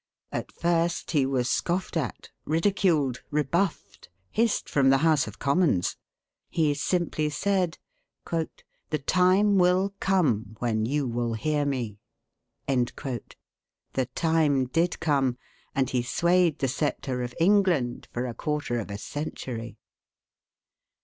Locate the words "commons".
5.37-5.95